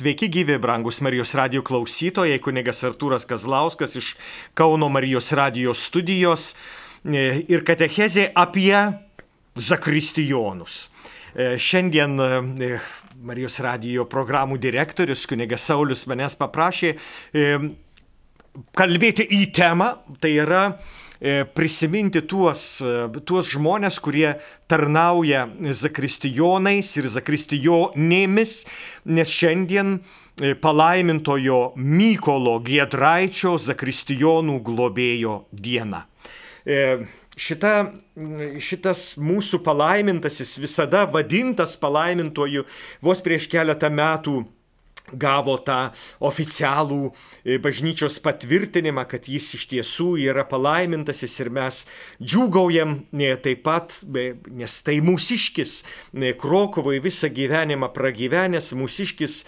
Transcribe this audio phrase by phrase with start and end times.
[0.00, 4.06] Sveiki gyvi, brangus Marijos radio klausytojai, kunigas Artūras Kazlauskas iš
[4.56, 6.54] Kauno Marijos radio studijos
[7.04, 8.72] e, ir katechezė apie
[9.60, 10.78] zakristijonus.
[11.34, 12.70] E, šiandien e,
[13.28, 16.94] Marijos radio programų direktorius kunigas Saulis manęs paprašė
[18.80, 20.62] kalbėti į temą, tai yra
[21.54, 24.38] prisiminti tuos, e, tuos žmonės, kurie
[24.70, 25.46] tarnauja
[25.76, 28.54] zakristijonais ir zakristijonėmis,
[29.04, 36.06] nes šiandien e, palaimintojo Mykolo Giedraičio zakristijonų globėjo diena.
[37.40, 37.74] Šita,
[38.60, 42.66] šitas mūsų palaimintasis visada vadintas palaimintoju
[43.00, 44.42] vos prieš keletą metų
[45.12, 45.90] gavo tą
[46.24, 51.82] oficialų e, bažnyčios patvirtinimą, kad jis iš tiesų yra palaimintasis ir mes
[52.22, 55.80] džiūgaujam e, taip pat, e, nes tai mūsiškis,
[56.40, 59.40] Krokovai visą gyvenimą pragyvenęs mūsiškis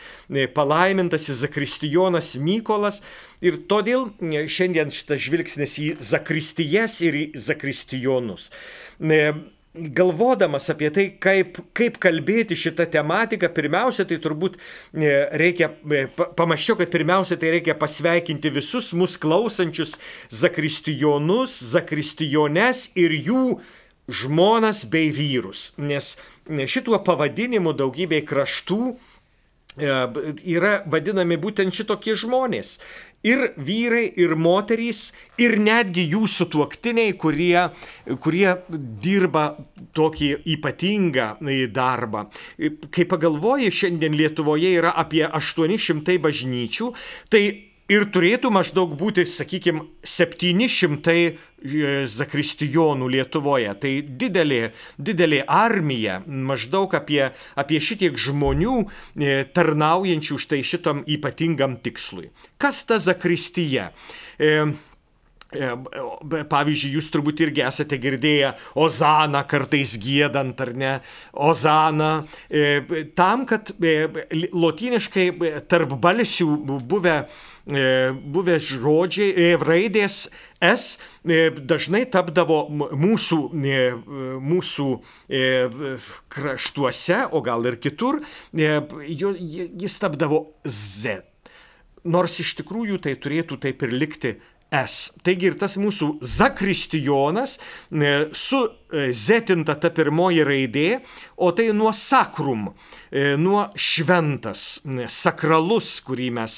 [0.55, 3.01] palaimintasis Zakristijonas Mykolas.
[3.43, 8.51] Ir todėl šiandien šitas žvilgsnis į Zakristijas ir į Zakristijonus
[9.75, 16.77] galvodamas apie tai, kaip, kaip kalbėti šitą tematiką, pirmiausia, tai turbūt e, reikia, e, pamaščiau,
[16.81, 19.97] kad pirmiausia, tai reikia pasveikinti visus mus klausančius
[20.29, 23.47] zakristijonus, zakristijones ir jų
[24.13, 26.17] žmonas bei vyrus, nes
[26.69, 29.97] šituo pavadinimu daugybei kraštų e,
[30.53, 32.77] yra vadinami būtent šitokie žmonės
[33.27, 37.69] ir vyrai, ir moterys, ir netgi jų sutuoktiniai, kurie,
[38.23, 38.49] kurie
[39.03, 39.47] dirba
[39.97, 41.29] tokį ypatingą
[41.73, 42.27] darbą.
[42.93, 46.93] Kai pagalvoji, šiandien Lietuvoje yra apie 800 bažnyčių,
[47.33, 51.33] tai ir turėtų maždaug būti, sakykime, 700 e,
[52.11, 53.73] zakristijonų Lietuvoje.
[53.83, 54.63] Tai didelė,
[54.99, 57.25] didelė armija, maždaug apie,
[57.59, 62.31] apie šitiek žmonių e, tarnaujančių štai šitam ypatingam tikslui.
[62.63, 63.91] Kas ta zakristija?
[64.39, 64.57] E,
[65.53, 70.93] Pavyzdžiui, jūs turbūt irgi esate girdėję Ozaną kartais gėdant, ar ne?
[71.37, 72.13] Ozaną.
[73.19, 75.27] Tam, kad lotyniškai
[75.69, 76.49] tarp balsių
[76.89, 77.19] buvę,
[77.67, 80.31] buvę žodžiai, raidės
[80.63, 83.41] S dažnai tapdavo mūsų,
[84.43, 84.89] mūsų
[86.33, 91.23] kraštuose, o gal ir kitur, jis tapdavo Z.
[92.03, 94.33] Nors iš tikrųjų tai turėtų taip ir likti
[94.73, 95.13] S.
[95.21, 100.87] Taigi ir tas mūsų zakristijonas e, su e, zetinta ta pirmoji raidė,
[101.37, 102.71] o tai nuo sakrum,
[103.13, 104.81] e, nuo šventas,
[105.13, 106.57] sakralus, kurį mes,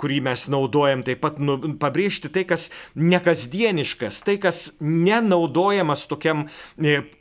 [0.00, 6.46] kurį mes naudojam, taip pat nu, pabrėžti tai, kas nekasdieniškas, tai, kas nenaudojamas tokiam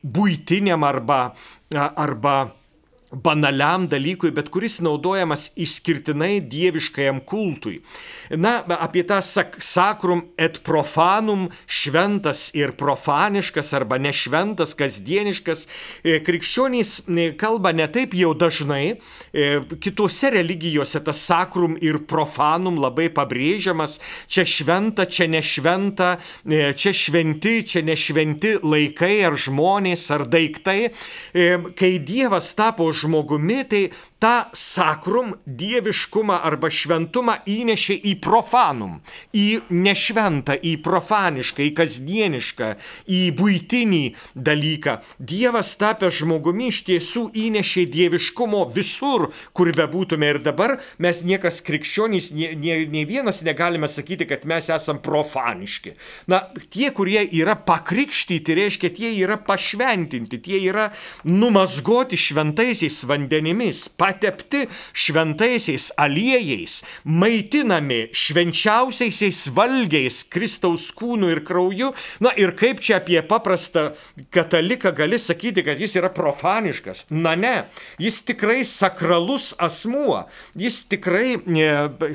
[0.04, 1.22] būtiniam arba,
[1.76, 2.38] arba
[3.12, 7.80] banaliam dalykui, bet kuris naudojamas išskirtinai dieviškajam kultui.
[8.30, 15.66] Na, apie tą sak sakrum et profanum, šventas ir profaniškas arba nešventas, kasdieniškas,
[16.04, 19.00] e, krikščionys e, kalba ne taip jau dažnai,
[19.34, 19.48] e,
[19.82, 23.98] kitose religijose tas sakrum ir profanum labai pabrėžiamas,
[24.30, 26.12] čia šventa, čia nešventa,
[26.78, 30.92] čia šventi, čia nešventi laikai ar žmonės ar daiktai.
[31.80, 33.84] Kai Dievas tapo žmogumi, tai
[34.20, 39.00] tą sakrum dieviškumą arba šventumą įnešė į profanum,
[39.32, 42.70] į nešventą, į profanišką, į kasdienišką,
[43.08, 44.04] į būtinį
[44.36, 44.98] dalyką.
[45.20, 52.34] Dievas tapęs žmogumi iš tiesų įnešė dieviškumo visur, kur bebūtume ir dabar mes niekas krikščionys,
[52.36, 55.96] nie, nie, nie vienas negalime sakyti, kad mes esam profaniški.
[56.28, 56.44] Na,
[56.74, 60.90] tie, kurie yra pakrikštyti, reiškia, tie yra pašventinti, tie yra
[61.24, 71.92] numazgoti šventaisiais vandenimis, patepti šventaisiais aliejais, maitinami švenčiausiaisiais valgiais Kristaus kūnu ir krauju.
[72.24, 73.92] Na ir kaip čia apie paprastą
[74.34, 77.06] kataliką gali sakyti, kad jis yra profaniškas?
[77.10, 77.56] Na ne,
[78.02, 80.24] jis tikrai sakralus asmuo,
[80.58, 81.70] jis tikrai e,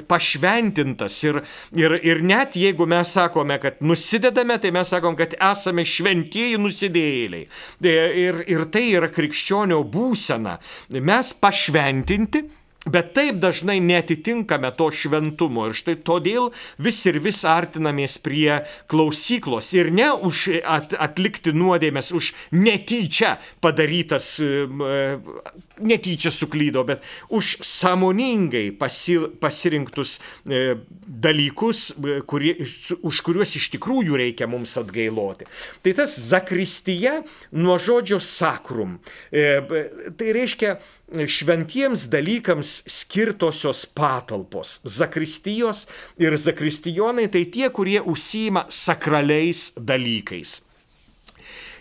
[0.08, 1.42] pašventintas ir,
[1.76, 7.46] ir, ir net jeigu mes sakome, kad nusidedame, tai mes sakom, kad esame šventieji nusidėjėliai.
[7.84, 7.94] E,
[8.24, 10.58] ir, ir tai yra krikščionio būsena.
[11.04, 12.44] Mes pašventiname įšventinti,
[12.84, 15.70] Bet taip dažnai netitinkame to šventumo.
[15.70, 18.58] Ir štai todėl vis ir vis artinamės prie
[18.92, 24.36] klausyklos ir ne už at, atlikti nuodėmės, už netyčia padarytas,
[25.80, 27.02] netyčia suklydo, bet
[27.34, 30.76] už samoningai pasi, pasirinktus e,
[31.06, 31.94] dalykus,
[32.30, 32.56] kurie,
[33.02, 35.48] už kuriuos iš tikrųjų reikia mums atgailoti.
[35.82, 37.20] Tai tas zakristija
[37.52, 38.98] nuo žodžio sakrum.
[39.32, 39.62] E,
[40.18, 40.76] tai reiškia
[41.30, 44.78] šventiems dalykams skirtosios patalpos.
[44.84, 45.86] Zakristijos
[46.20, 50.60] ir zakristijonai tai tie, kurie užsima sakraliais dalykais.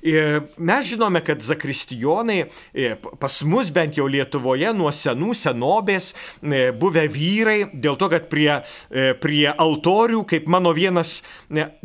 [0.04, 6.74] E, mes žinome, kad zakristijonai e, pas mus bent jau Lietuvoje nuo senų senovės e,
[6.76, 8.50] buvę vyrai, dėl to, kad prie,
[9.24, 11.22] prie altorių, kaip mano vienas,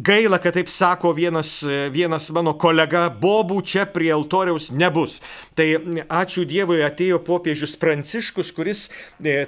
[0.02, 1.60] gaila, kad taip sako vienas,
[1.94, 5.22] vienas mano kolega, bobų čia prie altoriaus nebus.
[5.54, 5.70] Tai
[6.08, 8.88] ačiū Dievui atėjo popiežius Pranciškus, kuris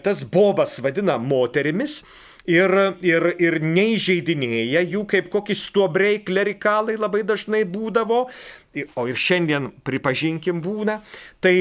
[0.04, 2.02] tas bobas vadina moterimis
[2.48, 2.72] ir,
[3.04, 8.26] ir, ir neįžeidinėja jų kaip kokį stuobriai klerikalai labai dažnai būdavo,
[8.96, 11.00] o ir šiandien pripažinkim būna,
[11.40, 11.56] tai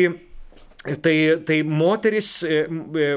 [1.04, 1.14] Tai,
[1.44, 2.38] tai moteris,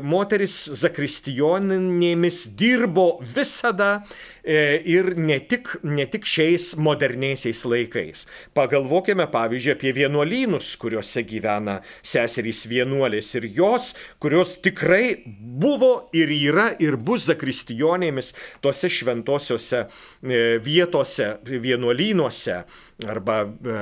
[0.02, 3.04] moteris zakristijoninėmis dirbo
[3.36, 3.92] visada
[4.41, 8.26] E, ir ne tik, ne tik šiais moderniaisiais laikais.
[8.54, 13.92] Pagalvokime pavyzdžiui apie vienuolynus, kuriuose gyvena seserys vienuolės ir jos,
[14.22, 18.32] kurios tikrai buvo ir yra ir bus zakristijonėmis
[18.64, 22.64] tose šventosiuose e, vietose, vienuolynuose
[23.06, 23.78] arba e,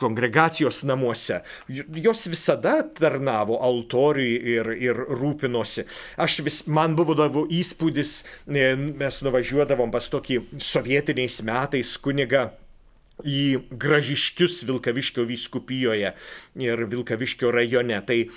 [0.00, 1.42] kongregacijos namuose.
[1.68, 5.86] Jos visada tarnavo altoriui ir, ir rūpinosi.
[6.20, 7.16] Aš vis, man buvo
[7.52, 8.16] įspūdis,
[8.48, 12.52] e, mes nuvažiuodavome nuvažiuodavom pas tokį sovietiniais metais kunigą
[13.24, 16.14] į Gražiškius Vilkaviškio vyskupijoje
[16.58, 18.00] ir Vilkaviškio rajone.
[18.06, 18.28] Tai,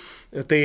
[0.46, 0.62] tai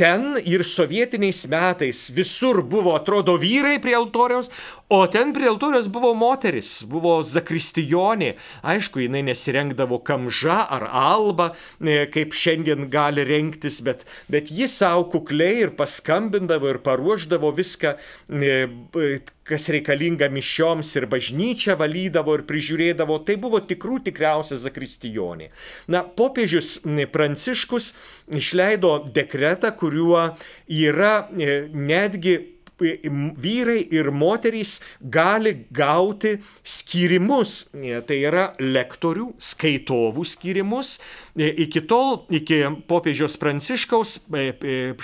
[0.00, 4.48] ten ir sovietiniais metais visur buvo, atrodo, vyrai prie altoriaus,
[4.88, 8.32] o ten prie altoriaus buvo moteris, buvo zakristijonė.
[8.64, 11.50] Aišku, jinai nesirengdavo kamža ar alba,
[11.84, 17.98] e, kaip šiandien gali rengtis, bet, bet ji savo kukliai ir paskambindavo ir paruoždavo viską
[18.32, 19.20] e,
[19.50, 25.50] kas reikalinga mišioms ir bažnyčią valydavo ir prižiūrėdavo, tai buvo tikrų tikriausia zakristijonė.
[25.90, 26.78] Na, popiežius
[27.10, 27.92] Pranciškus
[28.36, 30.30] išleido dekretą, kuriuo
[30.70, 32.38] yra e, netgi
[32.80, 40.98] vyrai ir moterys gali gauti skirimus, e, tai yra lektorių, skaitovų skirimus.
[41.36, 44.18] E, iki tol, iki popiežiaus pranciškaus,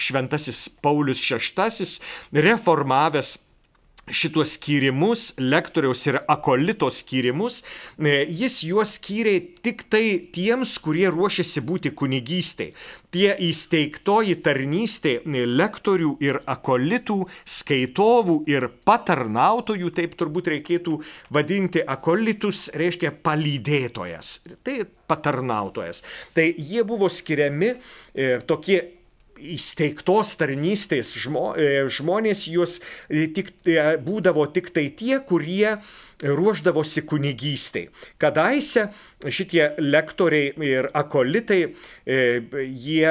[0.01, 3.37] šventasis Paulius VI reformavęs
[4.11, 7.63] šituos skyrimus, lektoriaus ir akolito skyrimus,
[7.99, 12.71] e, jis juos skyrė tik tai tiems, kurie ruošiasi būti kunigystai.
[13.11, 17.19] Tie įsteigtoji tarnystė e, lektorių ir akolitų,
[17.59, 21.01] skaitovų ir patarnautojų, taip turbūt reikėtų
[21.35, 24.41] vadinti akolitus, reiškia palydėtojas.
[24.63, 26.03] Tai patarnautojas.
[26.35, 28.96] Tai jie buvo skiriami e, tokie
[29.39, 35.77] įsteigtos tarnystės žmo, e, žmonės jūs e, tik, e, būdavo tik tai tie, kurie
[36.25, 37.87] ruoždavosi kunigystai.
[38.21, 38.89] Kadaise
[39.29, 41.75] šitie lektoriai ir akolitai,
[42.07, 43.11] jie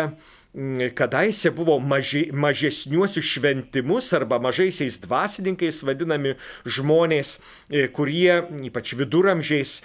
[0.95, 6.35] kadaise buvo maži, mažesniuosius šventimus arba mažaisiais dvasininkais vadinami
[6.65, 9.81] žmonės, e, kurie ypač viduramžiais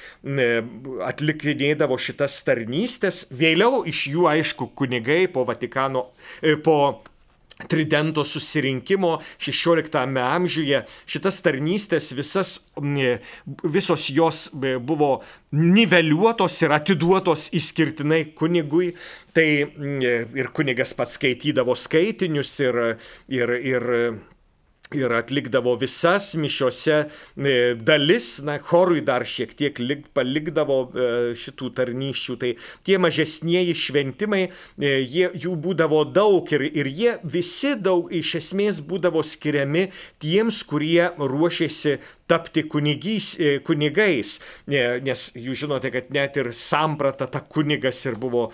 [1.11, 3.25] atlikinėdavo šitas tarnystės.
[3.35, 6.09] Vėliau iš jų, aišku, kunigai po Vatikano,
[6.43, 7.03] e, po
[7.69, 12.55] Tridento susirinkimo 16 amžiuje šitas tarnystės visas,
[13.65, 15.11] visos jos buvo
[15.53, 18.95] niveliuotos ir atiduotos išskirtinai kunigui.
[19.35, 22.83] Tai ir kunigas pats skaitydavo skaitinius ir,
[23.31, 23.91] ir, ir
[24.95, 31.71] ir atlikdavo visas mišiose e, dalis, na, chorui dar šiek tiek lik, palikdavo e, šitų
[31.79, 32.37] tarnyščių.
[32.41, 32.53] Tai
[32.87, 38.83] tie mažesnieji šventimai, e, jie, jų būdavo daug ir, ir jie visi daug iš esmės
[38.83, 39.89] būdavo skiriami
[40.23, 43.33] tiems, kurie ruošėsi tapti kunigys,
[43.67, 44.37] kunigais,
[44.71, 48.45] nes jūs žinote, kad net ir samprata ta kunigas ir buvo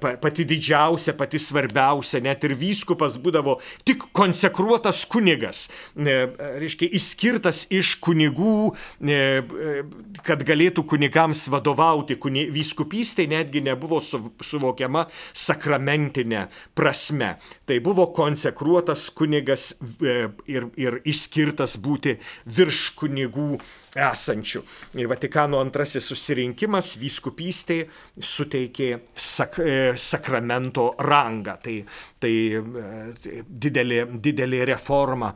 [0.00, 8.72] pati didžiausia, pati svarbiausia, net ir vyskupas būdavo tik konsekruotas kunigas reiškia, išskirtas iš kunigų,
[10.26, 12.18] kad galėtų kunigams vadovauti.
[12.54, 16.46] Vyskupystė netgi nebuvo suvokiama sakramentinė
[16.76, 17.34] prasme.
[17.66, 23.50] Tai buvo konsekruotas kunigas ir, ir išskirtas būti virš kunigų
[23.98, 24.62] esančių.
[25.10, 27.88] Vatikano antrasis susirinkimas vyskupystėje
[28.22, 31.56] suteikė sak, e, sakramento rangą.
[31.64, 31.76] Tai,
[32.22, 32.32] tai,
[33.22, 35.32] tai didelė, didelė reforma.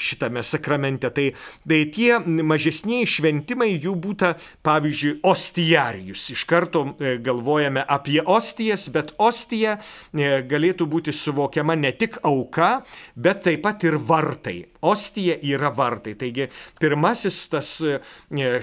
[0.00, 1.10] Šitame sakramente.
[1.14, 1.26] Tai,
[1.68, 4.34] tai tie mažesniai šventimai jų būta,
[4.66, 6.28] pavyzdžiui, ostijarijus.
[6.34, 6.84] Iš karto
[7.24, 9.78] galvojame apie ostijas, bet ostija
[10.14, 12.80] galėtų būti suvokiama ne tik auka,
[13.16, 14.58] bet taip pat ir vartai.
[14.80, 16.14] Ostija yra vartai.
[16.16, 16.48] Taigi
[16.80, 17.74] pirmasis tas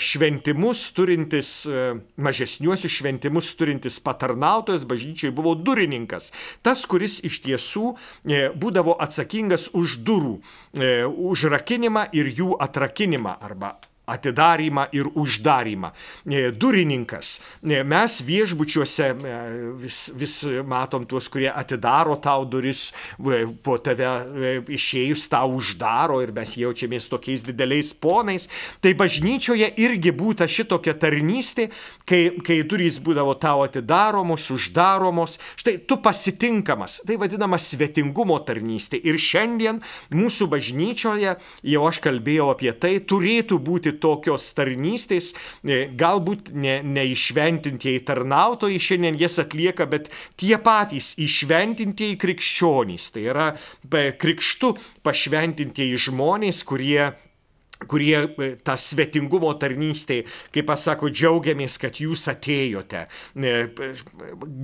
[0.02, 1.52] šventimus turintis,
[2.18, 6.32] mažesniuosius šventimus turintis patarnautojas bažnyčiai buvo durininkas.
[6.66, 10.37] Tas, kuris iš tiesų e, būdavo atsakingas už durų, e,
[11.08, 13.76] užrakinimą ir jų atrakinimą arba
[14.08, 15.92] atidarimą ir uždarimą.
[16.26, 17.42] E, durininkas.
[17.64, 19.40] E, mes viešbučiuose e,
[19.82, 20.36] vis, vis
[20.66, 22.88] matom tuos, kurie atidaro tau duris,
[23.64, 28.48] po tave išėjus tau uždaro ir mes jaučiamės tokiais dideliais ponais.
[28.82, 31.68] Tai bažnyčioje irgi būta šitokia tarnystė,
[32.08, 35.38] kai, kai durys būdavo tau atidaromos, uždaromos.
[35.60, 37.02] Štai tu pasitinkamas.
[37.08, 39.02] Tai vadinama svetingumo tarnystė.
[39.04, 39.84] Ir šiandien
[40.16, 41.36] mūsų bažnyčioje,
[41.68, 49.20] jau aš kalbėjau apie tai, turėtų būti tokios tarnystės, e, galbūt ne, neišventintieji tarnautojai šiandien
[49.22, 53.48] jas atlieka, bet tie patys išventintieji krikščionys, tai yra
[54.22, 54.74] krikštu
[55.06, 57.14] pašventintieji žmonės, kurie
[57.86, 63.06] kurie e, tą svetingumo tarnystėje, kaip pasako, džiaugiamės, kad jūs atėjote.
[63.38, 63.54] E,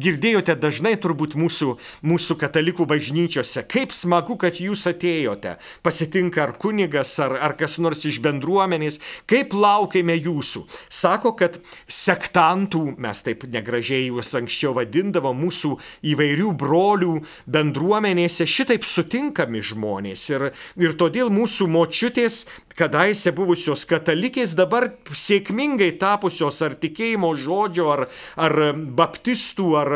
[0.03, 5.57] girdėjote dažnai turbūt mūsų, mūsų katalikų bažnyčiose, kaip smagu, kad jūs atėjote.
[5.85, 10.65] Pasitinka ar kunigas, ar, ar kas nors iš bendruomenės, kaip laukiame jūsų.
[10.89, 15.75] Sako, kad sektantų, mes taip negražiai juos anksčiau vadindavom, mūsų
[16.13, 17.13] įvairių brolių
[17.51, 20.25] bendruomenėse šitaip sutinkami žmonės.
[20.33, 20.49] Ir,
[20.81, 22.43] ir todėl mūsų močiutės,
[22.77, 28.03] kada kadaise buvusios katalikės dabar sėkmingai tapusios ar tikėjimo žodžio, ar,
[28.39, 28.53] ar
[28.95, 29.89] baptistų, ar,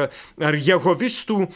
[0.43, 1.47] ar jehovistų e,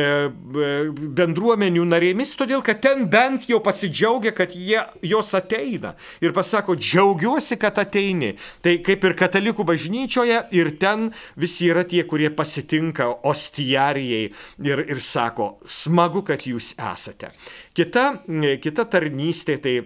[0.00, 0.70] e,
[1.18, 5.92] bendruomenių narėmis, todėl kad ten bent jau pasidžiaugia, kad jie, jos ateina.
[6.24, 8.34] Ir pasako, džiaugiuosi, kad ateini.
[8.64, 14.30] Tai kaip ir katalikų bažnyčioje, ir ten visi yra tie, kurie pasitinka ostijarijai
[14.64, 17.34] ir, ir sako, smagu, kad jūs esate.
[17.76, 18.08] Kita,
[18.64, 19.76] kita tarnystė tai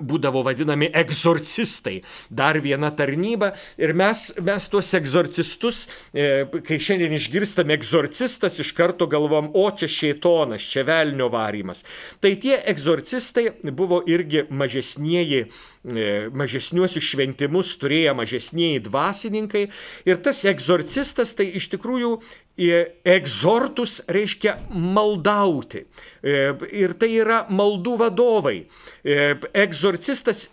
[0.00, 2.00] būdavo vadinami egzorcistai.
[2.30, 3.52] Dar viena tarnyba.
[3.80, 5.84] Ir mes, mes tuos egzorcistus,
[6.14, 11.84] e, kai šiandien išgirstame egzorcistas, iš karto galvom, o čia šėtonas, čia velnio varymas.
[12.20, 15.46] Tai tie egzorcistai buvo irgi mažesnieji
[15.82, 19.64] E, mažesniuosius šventimus turėję mažesnieji dvasininkai.
[20.06, 22.12] Ir tas egzorcistas tai iš tikrųjų
[22.56, 25.86] egzortus reiškia maldauti.
[26.22, 28.56] E, ir tai yra maldų vadovai.
[29.02, 30.46] Egzorcistas,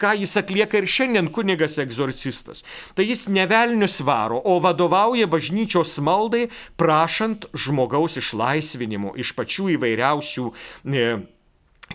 [0.00, 2.64] ką jis atlieka ir šiandien kunigas egzorcistas,
[2.96, 10.50] tai jis nevelnius varo, o vadovauja bažnyčios maldai, prašant žmogaus išlaisvinimo iš pačių įvairiausių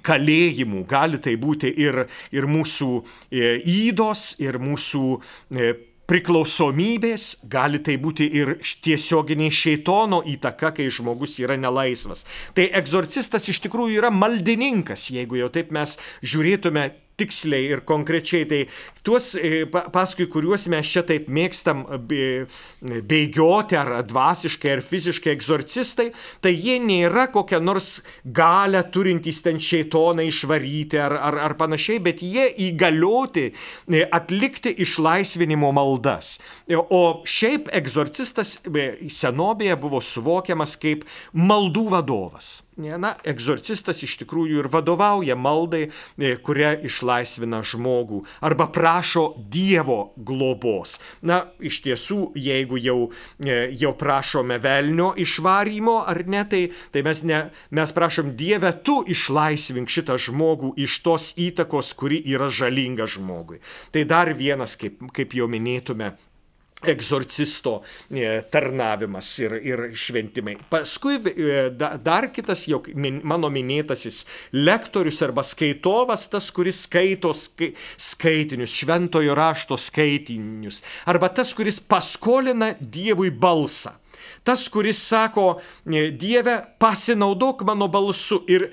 [0.06, 2.90] kalėjimų, gali tai būti ir, ir mūsų
[3.32, 5.72] e, įdos, ir mūsų e,
[6.10, 12.26] priklausomybės, gali tai būti ir tiesioginiai šeitono įtaka, kai žmogus yra nelaisvas.
[12.58, 16.90] Tai egzorcistas iš tikrųjų yra maldininkas, jeigu jau taip mes žiūrėtume
[17.20, 18.48] tiksliai ir konkrečiai.
[18.50, 18.62] Tai
[19.06, 21.86] tuos, e, paskui kuriuos mes čia taip mėgstam
[23.10, 26.10] bėgioti, ar dvasiškai, ar fiziškai egzorcistai,
[26.44, 32.24] tai jie nėra kokia nors galę turintys ten šeitoną išvaryti ar, ar, ar panašiai, bet
[32.26, 36.38] jie įgalioti e, atlikti išlaisvinimo maldas.
[36.68, 38.58] E, o šiaip egzorcistas
[39.20, 46.72] senovėje buvo suvokiamas kaip maldų vadovas na, egzorcistas iš tikrųjų ir vadovauja maldai, e, kuria
[46.86, 50.98] išlaisvina žmogų arba prašo Dievo globos.
[51.22, 53.12] Na, iš tiesų, jeigu jau,
[53.44, 57.42] e, jau prašome velnio išvarymo ar ne, tai, tai mes, ne,
[57.76, 63.60] mes prašom Dieve, tu išlaisvink šitą žmogų iš tos įtakos, kuri yra žalinga žmogui.
[63.92, 66.14] Tai dar vienas, kaip, kaip jau minėtume,
[66.88, 70.56] egzorcisto e, tarnavimas ir, ir šventimai.
[70.72, 71.70] Paskui e,
[72.04, 72.82] dar kitas jau
[73.24, 74.24] mano minėtasis
[74.56, 83.32] lektorius arba skaitovas, tas, kuris skaito skaitinius, šventojo rašto skaitinius, arba tas, kuris paskolina Dievui
[83.32, 83.98] balsą.
[84.44, 88.70] Tas, kuris sako, e, Dieve, pasinaudok mano balsu ir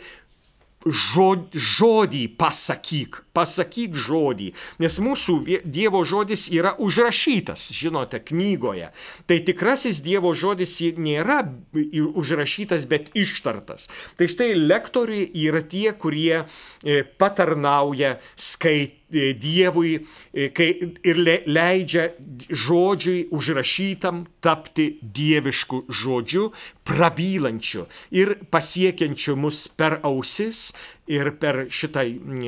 [0.86, 4.52] žodį pasakyk, pasakyk žodį,
[4.82, 8.90] nes mūsų Dievo žodis yra užrašytas, žinote, knygoje.
[9.26, 11.42] Tai tikrasis Dievo žodis nėra
[11.74, 13.88] užrašytas, bet ištartas.
[14.16, 19.92] Tai štai lektoriai yra tie, kurie e, patarnauja skait, e, Dievui
[20.34, 20.68] e, kai,
[21.06, 22.08] ir leidžia
[22.50, 26.48] žodžiui užrašytam tapti dievišku žodžiu,
[26.86, 30.72] prabylančiu ir pasiekiančiu mus per ausis
[31.06, 32.02] ir per šitą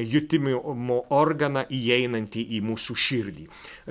[0.09, 3.47] jutimimo organą įeinantį į mūsų širdį.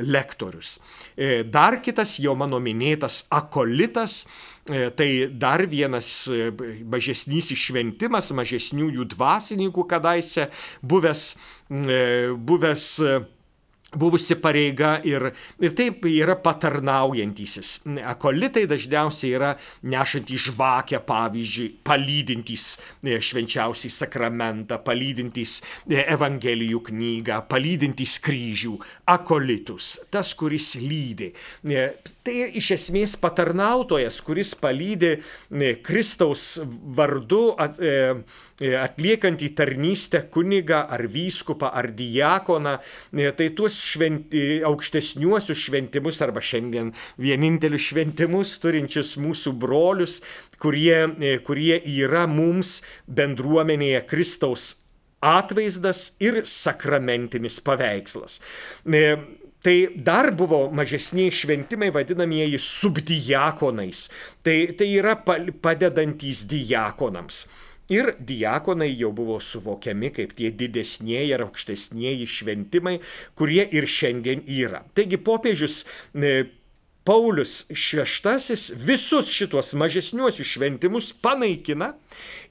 [0.08, 0.78] Lektorius.
[1.16, 4.26] E, dar kitas jau mano minėtas akolitas,
[4.68, 6.52] e, tai dar vienas e,
[6.84, 10.50] mažesnys išventimas, mažesniųjų dvasininkų kadaise
[10.84, 11.32] buvęs,
[11.68, 12.86] buvęs
[13.96, 15.29] buvusi pareiga ir,
[15.63, 17.77] ir taip yra patarnaujantysis.
[18.08, 19.53] Akolitai dažniausiai yra
[19.88, 22.65] nešantys žvakę, pavyzdžiui, palydintys
[23.06, 28.75] e, švenčiausiai sakramentą, palydintys e, Evangelijų knygą, palydintys kryžių,
[29.15, 31.32] akolitus, tas, kuris lydi.
[31.63, 31.88] E,
[32.27, 35.15] tai iš esmės patarnautojas, kuris palydi
[35.86, 36.58] Kristaus
[36.98, 37.46] vardu.
[37.58, 38.24] At, E,
[38.58, 42.78] atliekantį tarnystę kunigą ar vyskupą ar diakoną,
[43.14, 50.22] e, tai tuos šventi, aukštesniuosius šventimus arba šiandien vienintelius šventimus turinčius mūsų brolius,
[50.58, 54.76] kurie, e, kurie yra mums bendruomenėje Kristaus
[55.22, 58.40] atvaizdas ir sakramentinis paveikslas.
[59.68, 64.04] Tai dar buvo mažesniai šventimai vadinamieji subdiakonais.
[64.46, 67.48] Tai, tai yra padedantys diakonams.
[67.94, 72.98] Ir diakonai jau buvo suvokiami kaip tie didesnieji ar aukštesnieji šventimai,
[73.39, 74.84] kurie ir šiandien yra.
[74.98, 76.50] Taigi popiežius e,
[77.08, 81.94] Paulius VI visus šitos mažesniuosius šventimus panaikina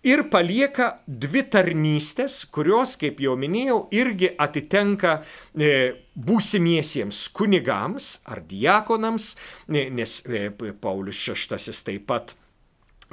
[0.01, 5.19] ir palieka dvi tarnystės, kurios, kaip jau minėjau, irgi atitenka
[5.53, 9.35] e, būsimiesiems kunigams ar diakonams,
[9.69, 10.49] nes e,
[10.81, 12.37] Paulius VI taip pat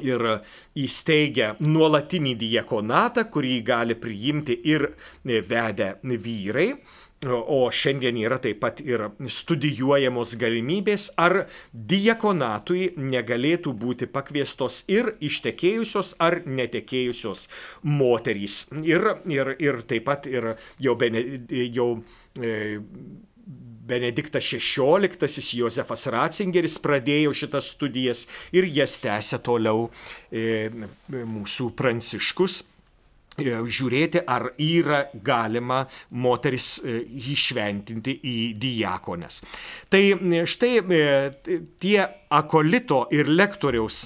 [0.02, 0.26] ir
[0.80, 4.90] įsteigia nuolatinį diekonatą, kurį gali priimti ir
[5.24, 6.74] vedę vyrai.
[7.24, 16.18] O šiandien yra taip pat ir studijuojamos galimybės, ar diekonatui negalėtų būti pakviestos ir ištekėjusios
[16.20, 17.48] ar netekėjusios
[17.88, 18.66] moterys.
[18.84, 20.52] Ir, ir, ir taip pat ir
[20.84, 21.88] jau, bene, jau
[22.36, 22.76] e,
[23.88, 25.10] Benediktas XVI,
[25.60, 29.90] Josefas Ratzingeris pradėjo šitas studijas ir jas tęsė toliau
[30.32, 30.70] e,
[31.12, 35.82] mūsų pranciškus e, žiūrėti, ar yra galima
[36.16, 37.02] moteris e,
[37.36, 39.42] išventinti į diakones.
[39.92, 40.04] Tai
[40.48, 40.74] štai
[41.84, 42.00] tie
[42.32, 44.06] akolito ir lektoriaus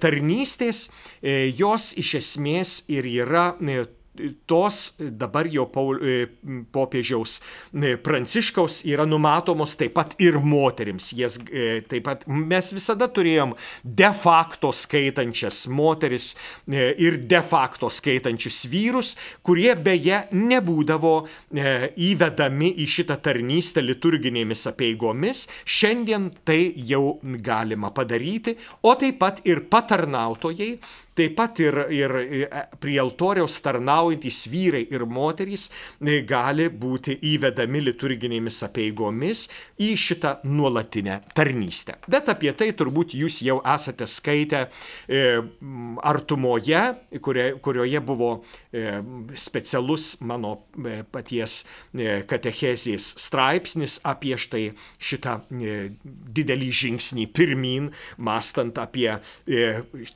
[0.00, 0.86] tarnystės,
[1.60, 3.50] jos iš esmės ir yra
[4.46, 6.28] tos dabar Paul, e,
[6.72, 7.40] popiežiaus
[7.72, 11.12] e, Pranciškaus yra numatomos taip pat ir moterims.
[11.16, 13.54] Jas, e, taip pat mes visada turėjom
[13.84, 16.34] de facto skaitančias moteris
[16.70, 19.14] ir de facto skaitančius vyrus,
[19.46, 21.14] kurie beje nebūdavo
[22.10, 25.46] įvedami į šitą tarnystę liturginėmis apieigomis.
[25.64, 30.74] Šiandien tai jau galima padaryti, o taip pat ir patarnautojai
[31.20, 32.46] Taip pat ir, ir e,
[32.80, 35.66] prie altoriaus tarnaujantys vyrai ir moterys
[36.00, 39.42] e, gali būti įvedami liturginėmis apieigomis
[39.84, 41.98] į šitą nuolatinę tarnystę.
[42.08, 45.20] Bet apie tai turbūt jūs jau esate skaitę e,
[46.08, 46.80] artumoje,
[47.20, 48.30] kurioje buvo
[49.36, 50.54] specialus mano
[51.12, 51.58] paties
[52.30, 54.64] katechezės straipsnis apie štai
[55.02, 59.18] šitą didelį žingsnį pirmin, mastant apie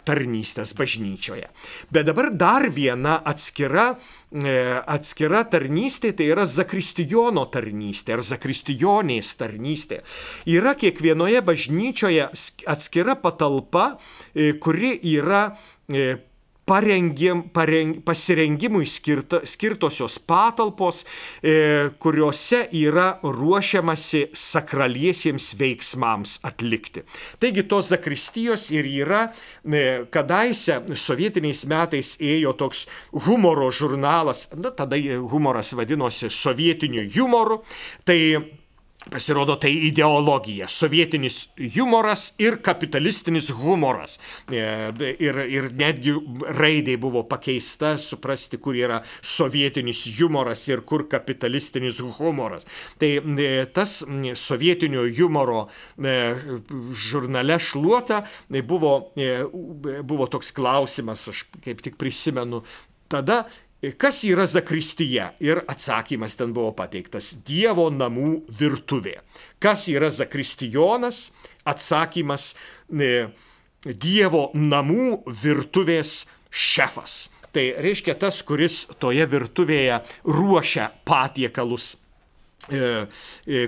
[0.09, 1.49] tarnystės bažnyčią bažnyčioje.
[1.91, 3.99] Bet dabar dar viena atskira,
[4.33, 10.03] e, atskira tarnystė, tai yra zakristijono tarnystė ar zakristijonės tarnystė.
[10.47, 12.31] Yra kiekvienoje bažnyčioje
[12.67, 13.99] atskira patalpa,
[14.35, 15.53] e, kuri yra
[16.67, 21.05] parengim, pareng, pasirengimui skirta, skirtosios patalpos,
[21.43, 27.05] e, kuriuose yra ruošiamasi sakraliesiems veiksmams atlikti.
[27.41, 29.27] Taigi tos zakristijos ir yra,
[29.65, 32.87] e, kadaise sovietiniais metais ėjo toks
[33.27, 34.97] humoro žurnalas, na, tada
[35.31, 37.63] humoras vadinosi sovietiniu humoru,
[38.05, 38.21] tai
[39.11, 44.17] Pasirodo, tai ideologija, sovietinis humoras ir kapitalistinis humoras.
[44.49, 44.63] E,
[45.21, 46.15] ir, ir netgi
[46.57, 52.65] raidė buvo pakeista, suprasti, kur yra sovietinis humoras ir kur kapitalistinis humoras.
[53.01, 53.99] Tai e, tas
[54.41, 55.67] sovietinio humoro
[56.01, 56.17] e,
[56.97, 58.23] žurnale šluota
[58.65, 58.95] buvo,
[60.01, 62.65] buvo toks klausimas, aš kaip tik prisimenu,
[63.13, 63.45] tada
[63.99, 65.33] Kas yra zakristija?
[65.45, 69.19] Ir atsakymas ten buvo pateiktas- Dievo namų virtuvė.
[69.61, 71.33] Kas yra zakristijonas?
[71.65, 72.55] Atsakymas
[72.89, 73.29] e,-
[74.05, 77.29] Dievo namų virtuvės šefas.
[77.53, 81.97] Tai reiškia tas, kuris toje virtuvėje ruošia patiekalus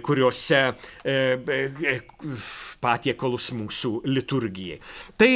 [0.03, 0.61] kuriuose
[1.05, 1.17] e,
[2.81, 4.79] patiekalus mūsų liturgijai.
[5.19, 5.31] Tai,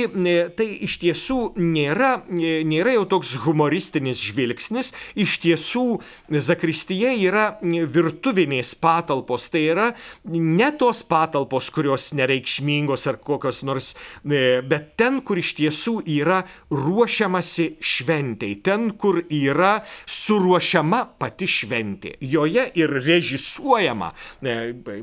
[0.57, 5.85] tai iš tiesų nėra, nėra jau toks humoristinis žvilgsnis, iš tiesų
[6.31, 9.89] Zakristija yra virtuvinės patalpos, tai yra
[10.25, 13.93] ne tos patalpos, kurios nereikšmingos ar kokios nors,
[14.25, 16.43] bet ten, kur iš tiesų yra
[16.73, 22.17] ruošiamasi šventei, ten, kur yra suruošiama pati šventė.
[22.21, 24.13] Joje ir režisuojama režisuojama.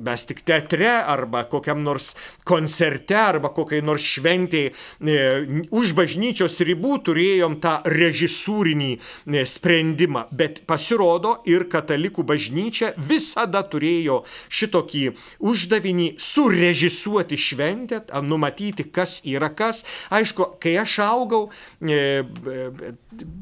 [0.01, 7.59] Mes tik teatre arba kokiam nors koncerte arba kokiai nors šventėjai už bažnyčios ribų turėjom
[7.61, 8.99] tą režisūrinį
[9.45, 10.27] sprendimą.
[10.31, 19.83] Bet pasirodo ir katalikų bažnyčia visada turėjo šitokį uždavinį surežisuoti šventę, numatyti, kas yra kas.
[20.11, 21.49] Aišku, kai aš augau,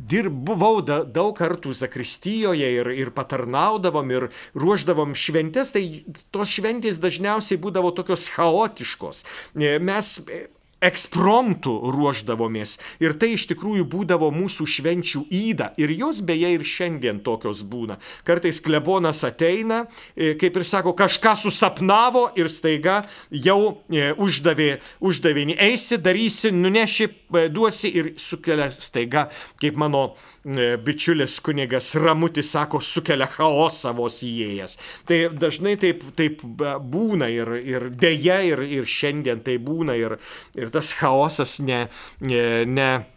[0.09, 7.59] dirbau daug kartų Zakristijoje ir, ir patarnaudavom ir ruoždavom ruošdavom šventes, tai tos šventės dažniausiai
[7.59, 9.25] būdavo tokios chaotiškos.
[9.55, 10.47] E, mes e,
[10.85, 17.21] ekspromptų ruoždavomės ir tai iš tikrųjų būdavo mūsų švenčių įda ir jos beje ir šiandien
[17.23, 17.97] tokios būna.
[18.27, 25.97] Kartais klebonas ateina, e, kaip ir sako, kažką susapnavo ir staiga jau uždavė uždavinį, eisi,
[25.97, 27.09] darysi, nuneši,
[27.51, 29.29] duosi ir sukelia staiga,
[29.59, 34.77] kaip mano E, bičiulis kunigas Ramutis sako, sukelia chaosą vos įėjęs.
[35.09, 40.19] Tai dažnai taip, taip būna ir, ir dėja, ir, ir šiandien tai būna ir,
[40.57, 41.87] ir tas chaosas ne,
[42.21, 43.14] ne, ne e,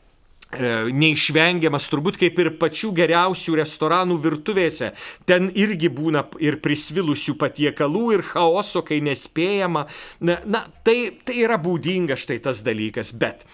[0.48, 4.92] neišvengiamas turbūt kaip ir pačių geriausių restoranų virtuvėse.
[5.28, 9.84] Ten irgi būna ir prisvilusių patiekalų, ir chaoso, kai nespėjama.
[10.24, 13.12] Na, na tai, tai yra būdinga štai tas dalykas.
[13.12, 13.44] Bet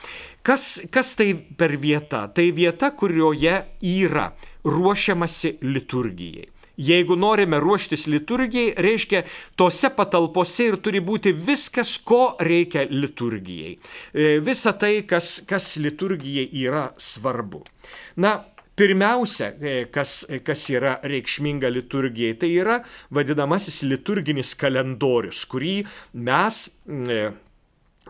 [0.44, 2.26] Kas, kas tai per vieta?
[2.28, 4.26] Tai vieta, kurioje yra
[4.68, 6.50] ruošiamasi liturgijai.
[6.76, 9.22] Jeigu norime ruoštis liturgijai, reiškia,
[9.56, 13.76] tose patalpose ir turi būti viskas, ko reikia liturgijai.
[14.12, 17.64] E, visa tai, kas, kas liturgijai yra svarbu.
[18.24, 18.40] Na,
[18.74, 22.80] Pirmiausia, e, kas, kas yra reikšminga liturgijai, tai yra
[23.14, 25.76] vadinamasis liturginis kalendorius, kurį
[26.26, 26.58] mes
[26.90, 27.20] e,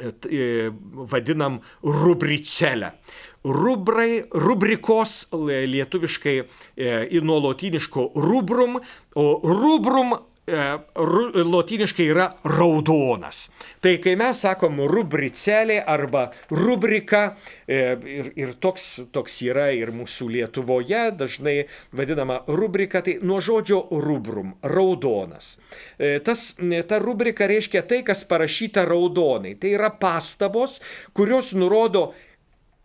[0.01, 2.91] E, vadinam rubricelę.
[3.45, 6.45] Rubrai, rubrikos lietuviškai į
[6.81, 8.79] e, nuo lotiniško rubrum,
[9.21, 10.15] o rubrum
[10.47, 10.79] e,
[11.45, 13.51] lotyniškai yra raudonas.
[13.85, 17.37] Tai kai mes sakom rubricelė arba rubrika,
[17.69, 17.81] e,
[18.17, 21.57] ir, ir toks, toks yra ir mūsų Lietuvoje, dažnai
[21.93, 25.59] vadinama rubrika, tai nuo žodžio rubrum- raudonas.
[25.99, 26.55] E, tas,
[26.89, 29.59] ta rubrika reiškia tai, kas parašyta raudonai.
[29.61, 30.81] Tai yra pastabos,
[31.13, 32.15] kurios nurodo,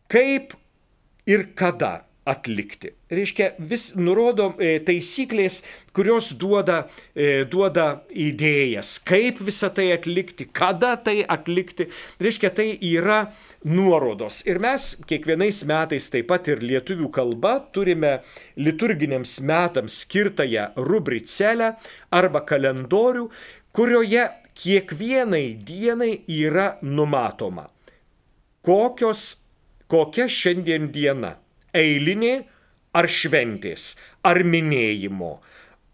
[0.10, 0.56] kaip
[1.30, 2.92] ir kada atlikti.
[3.10, 5.62] Reiškia, vis nurodo e, taisyklės,
[5.96, 6.84] kurios duoda,
[7.18, 11.90] e, duoda idėjas, kaip visą tai atlikti, kada tai atlikti.
[12.22, 13.20] Reiškia, tai yra
[13.66, 14.44] nuorodos.
[14.50, 18.20] Ir mes kiekvienais metais taip pat ir lietuvių kalba turime
[18.62, 21.74] liturginiams metams skirtąją rubricelę
[22.14, 23.26] arba kalendorių,
[23.74, 27.70] kurioje kiekvienai dienai yra numatoma,
[28.66, 29.40] kokios,
[29.90, 31.36] kokia šiandien diena
[31.76, 32.36] eilinė
[32.96, 33.94] ar šventės,
[34.26, 35.38] ar minėjimo,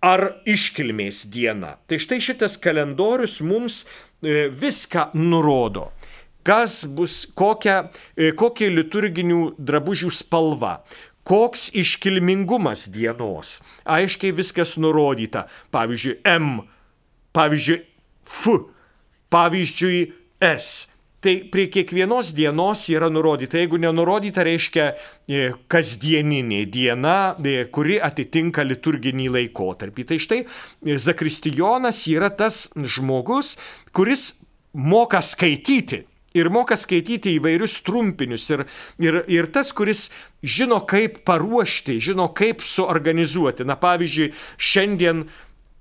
[0.05, 1.75] ar iškilmės diena.
[1.87, 5.89] Tai štai šitas kalendorius mums e, viską nurodo.
[6.45, 10.77] Kas bus, kokia, e, kokia liturginių drabužių spalva,
[11.25, 13.57] koks iškilmingumas dienos.
[13.83, 15.47] Aiškiai viskas nurodyta.
[15.73, 16.59] Pavyzdžiui, M,
[17.35, 17.81] pavyzdžiui,
[18.29, 18.59] F,
[19.33, 20.03] pavyzdžiui,
[20.45, 20.85] S
[21.25, 23.57] tai prie kiekvienos dienos yra nurodyta.
[23.57, 30.05] Jeigu nenurodyta, reiškia e, kasdieninė diena, e, kuri atitinka liturginį laikotarpį.
[30.11, 33.55] Tai štai e, Zakristijonas yra tas žmogus,
[33.95, 34.35] kuris
[34.77, 36.03] moka skaityti.
[36.35, 38.45] Ir moka skaityti įvairius trumpinius.
[38.51, 38.65] Ir,
[39.01, 40.09] ir, ir tas, kuris
[40.45, 43.65] žino, kaip paruošti, žino, kaip suorganizuoti.
[43.65, 45.25] Na, pavyzdžiui, šiandien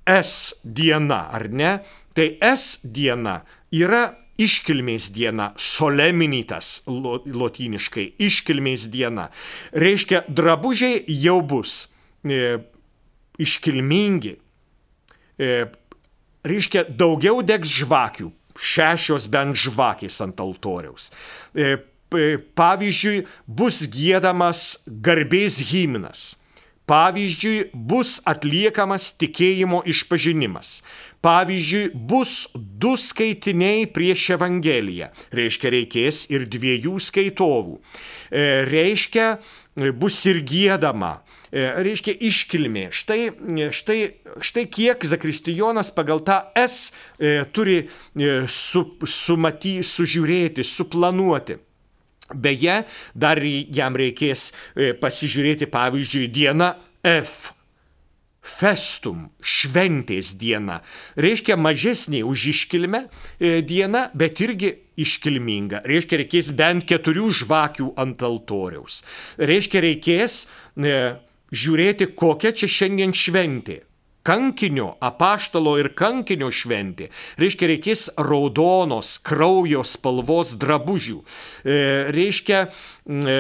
[0.09, 1.79] S diena, ar ne?
[2.15, 3.43] Tai S diena
[3.75, 4.07] yra
[4.41, 9.29] iškilmės diena, soleminitas lotyniškai, iškilmės diena.
[9.73, 11.85] Reiškia, drabužiai jau bus
[12.27, 12.59] e,
[13.39, 14.37] iškilmingi.
[15.39, 15.51] E,
[16.47, 21.11] reiškia, daugiau degs žvakių, šešios bent žvakės ant altoriaus.
[21.55, 21.77] E,
[22.55, 26.35] pavyzdžiui, bus gėdamas garbės himnas.
[26.91, 30.83] Pavyzdžiui, bus atliekamas tikėjimo išpažinimas.
[31.25, 35.09] Pavyzdžiui, bus du skaitiniai prieš Evangeliją.
[35.33, 37.79] Reiškia, reikės ir dviejų skaitovų.
[38.29, 39.31] E, reiškia,
[39.97, 41.23] bus ir gėdama.
[41.55, 42.89] Reiškia iškilmė.
[42.93, 43.31] Štai,
[43.73, 43.99] štai,
[44.43, 46.91] štai kiek Zakristijonas pagal tą S
[47.55, 47.85] turi
[48.51, 51.61] su, sumaty, sužiūrėti, suplanuoti.
[52.33, 52.79] Beje,
[53.13, 54.47] dar jam reikės
[55.03, 56.71] pasižiūrėti, pavyzdžiui, dieną
[57.05, 57.53] F
[58.45, 60.81] festum, šventės diena.
[61.17, 63.07] Reiškia mažesnė už iškilmę
[63.41, 65.83] e, diena, bet irgi iškilminga.
[65.89, 69.01] Reiškia reikės bent keturių žvakių ant altoriaus.
[69.41, 71.17] Reiškia reikės e,
[71.55, 73.81] žiūrėti, kokia čia šiandien šventė
[74.25, 77.11] kankinio, apaštalo ir kankinio šventė.
[77.41, 81.21] Reiškia, reikės raudonos, kraujo spalvos drabužių.
[81.21, 81.77] E,
[82.15, 82.63] reiškia,
[83.05, 83.37] e,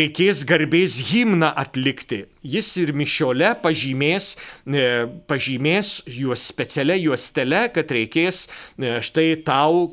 [0.00, 2.26] reikės garbės himną atlikti.
[2.46, 4.36] Jis ir mišiole pažymės,
[4.68, 8.46] e, pažymės juos specialia juostele, kad reikės
[8.76, 9.88] štai tau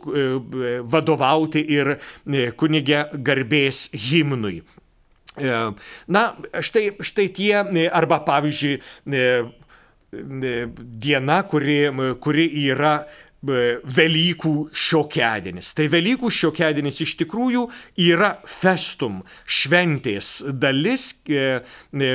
[0.84, 1.98] vadovauti ir
[2.60, 4.62] kunigė garbės himnui.
[5.34, 6.24] Na,
[6.62, 7.56] štai, štai tie,
[7.90, 8.76] arba pavyzdžiui,
[10.14, 11.78] diena, kuri,
[12.22, 12.96] kuri yra
[13.44, 15.74] Velykų šiokiadienis.
[15.76, 17.66] Tai Velykų šiokiadienis iš tikrųjų
[18.06, 21.60] yra festum, šventės dalis, e,
[21.92, 22.14] e,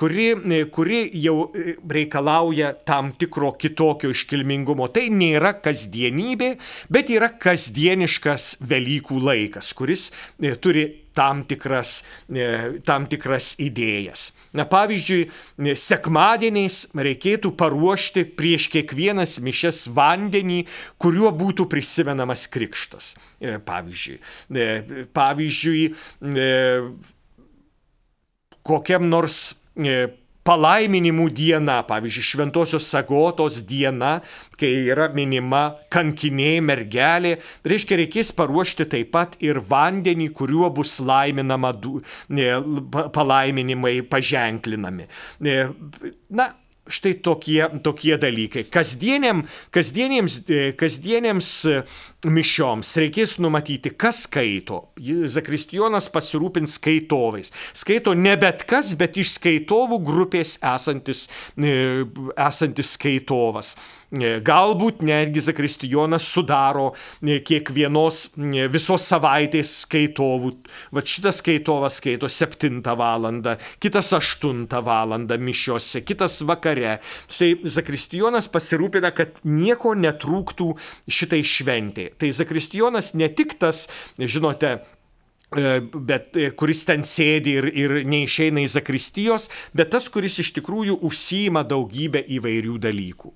[0.00, 0.30] kuri,
[0.72, 1.36] kuri jau
[1.84, 4.88] reikalauja tam tikro kitokio iškilmingumo.
[4.88, 6.54] Tai nėra kasdienybė,
[6.88, 10.08] bet yra kasdieniškas Velykų laikas, kuris
[10.40, 10.88] e, turi
[11.20, 12.00] tam tikras,
[12.88, 14.30] tam tikras idėjas.
[14.56, 15.26] Na, pavyzdžiui,
[15.76, 20.64] sekmadieniais reikėtų paruošti prieš kiekvienas mišes vandenį,
[21.02, 23.12] kuriuo būtų prisimenamas krikštas.
[23.40, 24.18] E, pavyzdžiui,
[24.56, 26.48] e, pavyzdžiui e,
[28.66, 29.42] kokiam nors
[30.46, 34.18] palaiminimų diena, pavyzdžiui, Šventojios Sagotos diena,
[34.60, 41.74] kai yra minima kankinė mergelė, reiškia reikės paruošti taip pat ir vandenį, kuriuo bus laiminama
[43.16, 45.08] palaiminimai paženklinami.
[46.30, 46.50] Na,
[46.90, 48.64] štai tokie, tokie dalykai.
[48.72, 51.50] Kasdieniam, kasdieniems, e, kasdieniams
[52.28, 54.82] mišioms reikės numatyti, kas skaito.
[55.30, 57.52] Zakristijonas pasirūpins skaitovais.
[57.76, 62.04] Skaito ne bet kas, bet iš skaitovų grupės esantis, e,
[62.36, 63.72] esantis skaitovas.
[64.10, 66.90] E, galbūt netgi Zakristijonas sudaro
[67.22, 68.22] e, kiekvienos
[68.72, 70.52] visos savaitės skaitovų.
[70.92, 73.30] Va šitas skaitovas skaito 7 val.
[73.80, 75.16] kitas 8 val.
[75.40, 76.98] mišiose, kitas vakare.
[77.30, 80.74] Štai Zakristijonas pasirūpina, kad nieko netrūktų
[81.08, 82.09] šitai šventė.
[82.18, 83.86] Tai Zakristijonas ne tik tas,
[84.18, 84.78] žinote,
[85.56, 90.52] E, bet e, kuris ten sėdi ir, ir neišeina į Zakristijos, bet tas, kuris iš
[90.60, 93.32] tikrųjų užsijima daugybę įvairių dalykų.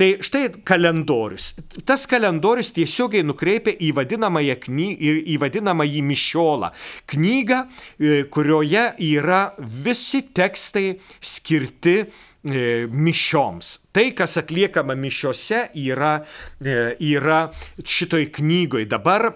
[0.00, 1.50] Tai štai kalendorius.
[1.84, 6.72] Tas kalendorius tiesiogiai nukreipia į vadinamąją knygą, į vadinamąjį mišiolą.
[7.12, 7.60] Knygą,
[8.00, 11.98] e, kurioje yra visi tekstai skirti
[12.48, 13.74] mišioms.
[13.92, 16.18] Tai, kas atliekama mišiose, yra,
[16.60, 17.40] yra
[17.84, 18.88] šitoj knygoje.
[18.90, 19.32] Dabar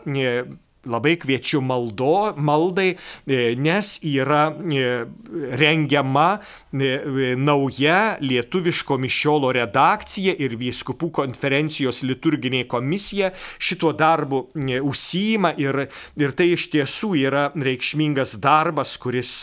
[0.86, 2.96] labai kviečiu maldo, maldai,
[3.26, 5.06] e, nes yra e,
[5.58, 6.40] rengiama
[6.72, 13.30] e, nauja lietuviško mišiolo redakcija ir vyskupų konferencijos liturginė komisija
[13.62, 14.48] šituo darbu
[14.82, 15.86] užsijima ir,
[16.18, 19.42] ir tai iš tiesų yra reikšmingas darbas, kuris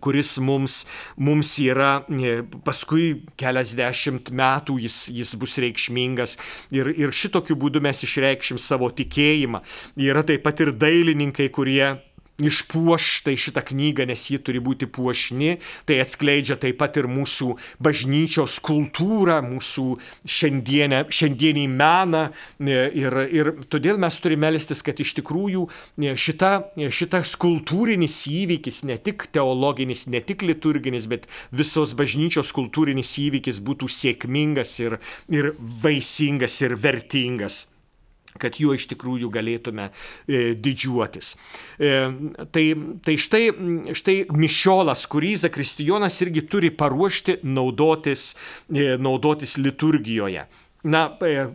[0.00, 0.84] kuris mums,
[1.16, 6.36] mums yra e, paskui keliasdešimt metų jis, jis bus reikšmingas
[6.74, 9.62] ir, ir šitokiu būdu mes išreikšim savo tikėjimą.
[10.00, 11.96] Yra taip pat ir dailininkai, kurie
[12.40, 17.54] išpuoš tai šitą knygą, nes ji turi būti puošni, tai atskleidžia taip pat ir mūsų
[17.82, 19.86] bažnyčios kultūrą, mūsų
[20.26, 22.26] šiandienę, šiandienį meną.
[22.60, 25.66] Ir, ir todėl mes turime melstis, kad iš tikrųjų
[25.98, 26.52] šita,
[26.90, 33.90] šitas kultūrinis įvykis, ne tik teologinis, ne tik liturginis, bet visos bažnyčios kultūrinis įvykis būtų
[33.90, 35.00] sėkmingas ir,
[35.32, 37.66] ir vaisingas ir vertingas
[38.38, 41.34] kad juo iš tikrųjų galėtume e, didžiuotis.
[41.80, 41.90] E,
[42.54, 42.64] tai,
[43.04, 43.42] tai štai,
[43.96, 48.34] štai mišiolas, kurį Zakristijonas irgi turi paruošti naudotis,
[48.70, 50.46] e, naudotis liturgijoje.
[50.90, 51.48] Na, e,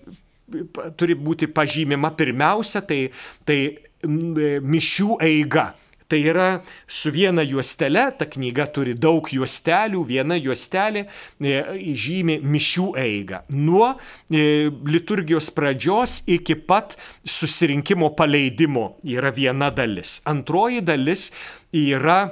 [1.00, 3.08] turi būti pažymima pirmiausia, tai,
[3.48, 5.72] tai e, mišių eiga.
[6.08, 6.50] Tai yra
[6.88, 11.56] su viena juostele, ta knyga turi daug juostelių, viena juostelė e,
[11.98, 13.42] žymi mišių eigą.
[13.58, 16.94] Nuo e, liturgijos pradžios iki pat
[17.26, 20.20] susirinkimo paleidimo yra viena dalis.
[20.30, 21.32] Antroji dalis
[21.74, 22.26] yra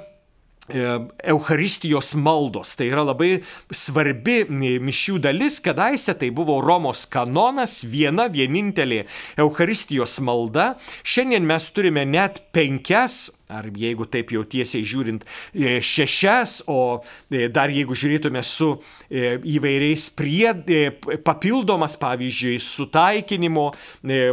[0.70, 2.78] E, Eucharistijos maldos.
[2.80, 3.42] Tai yra labai
[3.76, 9.02] svarbi mišių dalis, kadaise tai buvo Romos kanonas, viena vienintelė
[9.44, 10.78] Eucharistijos malda.
[11.04, 17.48] Šiandien mes turime net penkias ar jeigu taip jau tiesiai žiūrint, e, šešias, o e,
[17.54, 18.70] dar jeigu žiūrėtume su
[19.10, 20.50] e, įvairiais prie,
[21.26, 23.70] papildomas, pavyzdžiui, sutaikinimo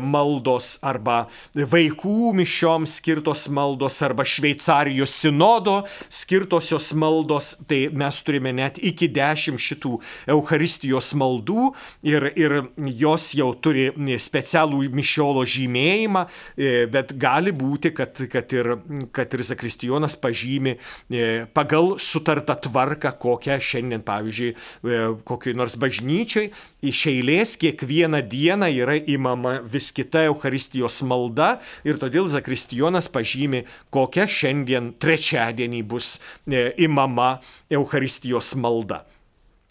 [0.04, 1.22] maldos arba
[1.54, 9.60] vaikų mišioms skirtos maldos arba Šveicarijos sinodo skirtosios maldos, tai mes turime net iki dešimt
[9.60, 9.96] šitų
[10.34, 11.70] Euharistijos maldų
[12.08, 12.56] ir, ir
[13.00, 16.24] jos jau turi specialų mišiolo žymėjimą,
[16.92, 18.72] bet gali būti, kad, kad ir
[19.12, 26.50] kad ir Zakristijonas pažymi e, pagal sutartą tvarką, kokią šiandien, pavyzdžiui, e, kokiai nors bažnyčiai
[26.86, 34.28] iš eilės kiekvieną dieną yra įmama vis kita Euharistijos malda ir todėl Zakristijonas pažymi, kokia
[34.30, 36.18] šiandien trečiadienį bus
[36.48, 36.70] e,
[37.70, 39.04] Euharistijos malda.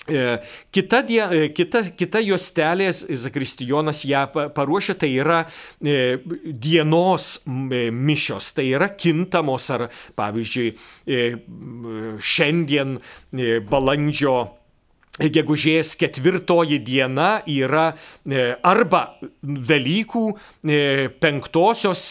[0.07, 0.39] E,
[0.71, 5.41] kita, die, e, kita, kita juostelė, Zakristijonas ją paruošia, tai yra
[5.83, 6.17] e,
[6.49, 10.71] dienos mišios, tai yra kintamos ar pavyzdžiui
[12.23, 12.95] šiandien
[13.69, 14.37] balandžio
[15.19, 17.89] gegužės ketvirtoji diena yra
[18.63, 19.03] arba
[19.43, 20.25] Velykų
[21.19, 22.05] penktosios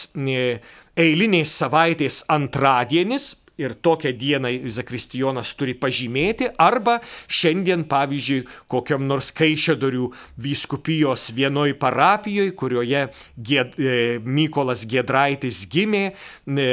[0.99, 10.09] eilinės savaitės antradienis, ir tokią dieną Zakristijonas turi pažymėti, arba šiandien, pavyzdžiui, kokiam nors Kaišėdorių
[10.41, 13.05] vyskupijos vienoj parapijoje, kurioje
[13.37, 16.13] Gied, e, Mykolas Gedraitis gimė,
[16.47, 16.69] e,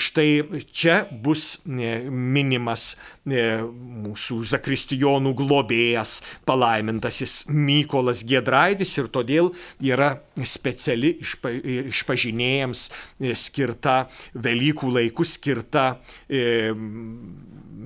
[0.00, 2.94] štai čia bus e, minimas
[3.26, 9.52] e, mūsų Zakristijonų globėjas, palaimintasis Mykolas Gedraitis ir todėl
[9.84, 11.52] yra speciali išpa,
[11.90, 13.96] išpažinėjams e, skirta
[14.34, 15.86] Velykų laikų skirta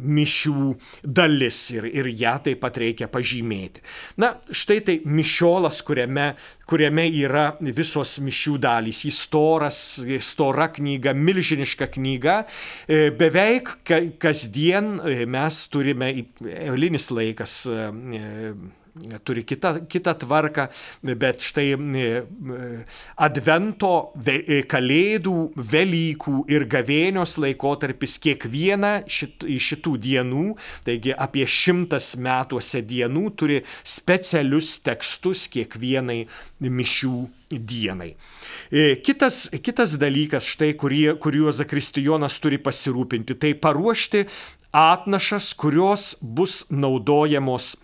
[0.05, 3.83] mišių dalis ir, ir ją taip pat reikia pažymėti.
[4.21, 6.33] Na, štai tai mišiolas, kuriame,
[6.71, 9.05] kuriame yra visos mišių dalys.
[9.09, 9.81] Jis storas,
[10.25, 12.43] stora knyga, milžiniška knyga.
[12.87, 13.77] E, beveik
[14.23, 16.13] kasdien e, mes turime,
[16.45, 18.53] eilinis laikas e,
[19.25, 20.67] turi kitą, kitą tvarką,
[21.03, 22.23] bet štai e,
[23.17, 30.47] Advento, e, Kalėdų, Velykų ir Gavėnios laikotarpis kiekvieną šit, šitų dienų,
[30.87, 36.25] taigi apie šimtas metuose dienų, turi specialius tekstus kiekvienai
[36.65, 37.17] mišių
[37.51, 38.15] dienai.
[38.71, 44.29] E, kitas, kitas dalykas, štai kurie, kuriuo Zakristijonas turi pasirūpinti, tai paruošti
[44.75, 47.75] atnašas, kurios bus naudojamos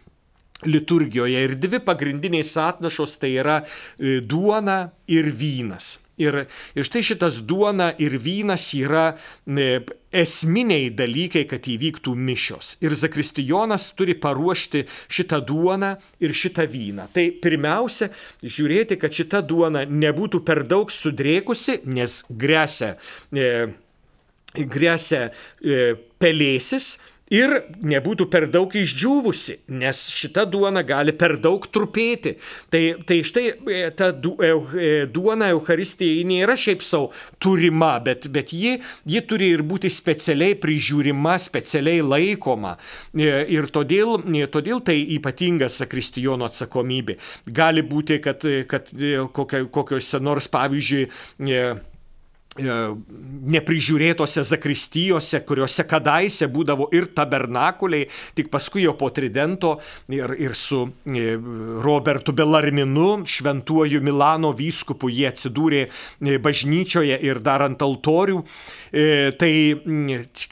[0.66, 1.46] liturgijoje.
[1.46, 5.98] Ir dvi pagrindinės atnašos tai yra e, duona ir vynas.
[6.20, 6.36] Ir,
[6.76, 9.14] ir štai šitas duona ir vynas yra
[9.48, 9.80] e,
[10.12, 12.74] esminiai dalykai, kad įvyktų mišios.
[12.84, 17.08] Ir Zakristijonas turi paruošti šitą duoną ir šitą vyną.
[17.14, 18.10] Tai pirmiausia,
[18.44, 22.96] žiūrėti, kad šita duona nebūtų per daug sudrėkusi, nes grėsia,
[23.32, 23.70] e,
[24.60, 26.98] grėsia e, pelėsis
[27.30, 27.54] ir
[27.86, 32.34] nebūtų per daug išdžiūvusi, nes šita duona gali per daug trupėti.
[32.72, 37.10] Tai, tai štai e, ta e, e, duona Euharistija nėra šiaip savo
[37.42, 38.76] turima, bet, bet ji,
[39.08, 42.76] ji turi ir būti specialiai prižiūrima, specialiai laikoma.
[43.14, 44.18] Ir todėl,
[44.52, 47.16] todėl tai ypatingas sakristijono atsakomybė.
[47.54, 48.90] Gali būti, kad, kad
[49.30, 51.06] kokiuose nors, pavyzdžiui,
[52.58, 59.76] neprižiūrėtose zakristijose, kuriuose kadaise būdavo ir tabernakuliai, tik paskui jo po tridento
[60.10, 61.38] ir, ir su e,
[61.84, 68.42] Robertu Belarminu, šventuoju Milano vyskupu, jie atsidūrė e, bažnyčioje ir dar ant altorių.
[68.90, 69.52] Tai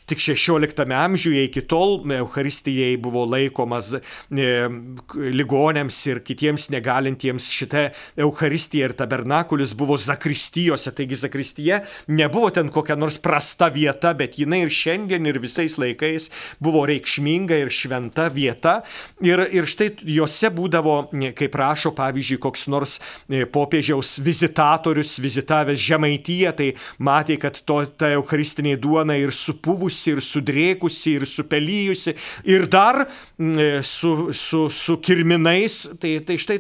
[0.07, 3.89] tik 16 amžiuje iki tol Euharistijai buvo laikomas
[4.31, 7.89] ligonėms ir kitiems negalintiems šitą
[8.23, 14.65] Euharistiją ir tabernakulis buvo zakristijose, taigi zakristija nebuvo ten kokia nors prasta vieta, bet jinai
[14.67, 16.31] ir šiandien ir visais laikais
[16.63, 18.81] buvo reikšminga ir šventa vieta.
[19.25, 20.97] Ir, ir štai juose būdavo,
[21.39, 22.99] kaip rašo pavyzdžiui, koks nors
[23.29, 26.69] e, popiežiaus vizitatorius, vizitavęs Žemaityje, tai
[27.03, 32.15] matė, kad to, ta eucharistinė duona ir supuvusi, ir sudrėkusi, ir supelyjusi,
[32.49, 35.81] ir dar e, su, su, su kirminais.
[35.99, 36.59] Tai, tai štai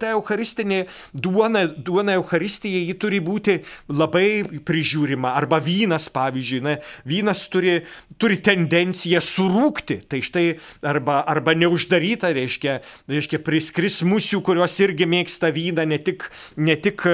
[0.00, 0.84] ta eucharistinė
[1.14, 3.58] duona, duona eucharistija, ji turi būti
[3.92, 6.74] labai prižiūrima, arba vynas, pavyzdžiui, na,
[7.08, 7.78] vynas turi,
[8.20, 10.46] turi tendenciją surūkti, tai štai
[10.86, 17.06] arba, arba neuždaryta, reiškia, reiškia priskris musių, kurios irgi mėgsta vyną, ne tik, ne tik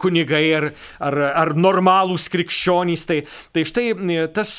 [0.00, 0.68] kunigai ar,
[1.02, 3.04] ar, ar normalūs krikščionys.
[3.08, 3.18] Tai,
[3.52, 4.52] tai štai e, tas,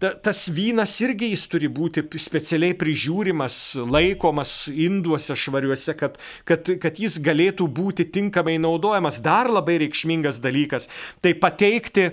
[0.00, 3.56] ta, tas vynas irgi jis turi būti specialiai prižiūrimas,
[3.90, 6.18] laikomas induose švariuose, kad,
[6.48, 9.20] kad, kad jis galėtų būti tinkamai naudojamas.
[9.24, 10.88] Dar labai reikšmingas dalykas-
[11.22, 12.10] tai pateikti,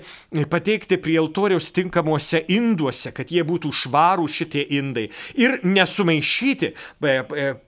[0.50, 5.08] pateikti prie altoriaus tinkamuose induose, kad jie būtų švarūs šitie indai.
[5.34, 6.72] Ir nesumaišyti,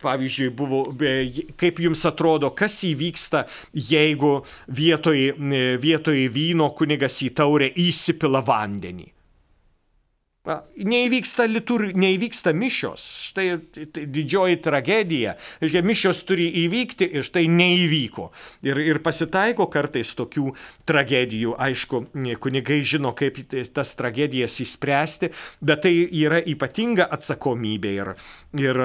[0.00, 0.84] pavyzdžiui, buvo,
[1.60, 4.40] kaip jums atrodo, kas įvyksta, jeigu
[4.70, 5.30] vietoj,
[5.82, 9.10] vietoj vyno kunigas į taurę įsipila vandenį.
[10.40, 13.02] Neįvyksta litur, neįvyksta mišios.
[13.28, 13.58] Štai
[14.08, 15.34] didžioji tragedija.
[15.60, 18.30] Iškia, mišios turi įvykti ir štai neįvyko.
[18.64, 20.54] Ir, ir pasitaiko kartais tokių
[20.88, 21.54] tragedijų.
[21.60, 22.02] Aišku,
[22.40, 27.94] kunigai žino, kaip tas tragedijas įspręsti, bet tai yra ypatinga atsakomybė.
[28.00, 28.14] Ir,
[28.64, 28.84] ir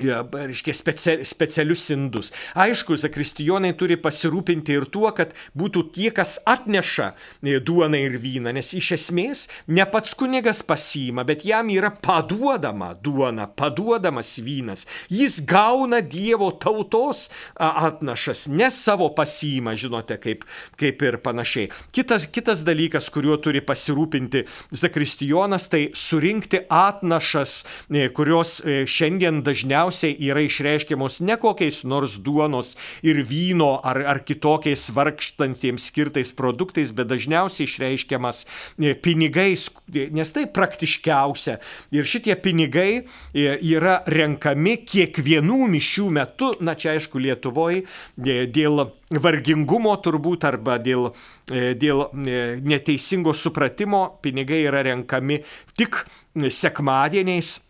[0.00, 2.32] reiškia specia, specialius indus.
[2.54, 8.52] Aišku, zakristijonai turi pasirūpinti ir tuo, kad būtų tie, kas atneša e, duoną ir vyną,
[8.56, 14.86] nes iš esmės ne pats kunigas pasiima, bet jam yra paduodama duona, paduodamas vynas.
[15.12, 20.44] Jis gauna Dievo tautos atnašas, ne savo pasiima, žinote, kaip,
[20.78, 21.70] kaip ir panašiai.
[21.96, 24.44] Kitas, kitas dalykas, kuriuo turi pasirūpinti
[24.76, 27.58] zakristijonas, tai surinkti atnašas,
[27.90, 34.02] e, kurios e, šiandien dažniausiai dažniausiai yra išreiškiamos ne kokiais nors duonos ir vyno ar,
[34.02, 38.46] ar kitokiais vargštantiems skirtais produktais, bet dažniausiai išreiškiamas
[38.78, 41.60] e, pinigais, nes tai praktiškiausia.
[41.92, 49.94] Ir šitie pinigai e, yra renkami kiekvienų mišių metu, na čia aišku Lietuvoje, dėl vargingumo
[50.02, 51.12] turbūt arba dėl,
[51.46, 55.44] dėl neteisingo supratimo pinigai yra renkami
[55.78, 56.02] tik
[56.36, 57.60] sekmadieniais